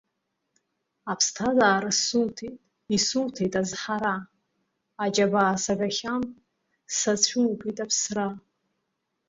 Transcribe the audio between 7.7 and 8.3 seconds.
аԥсра.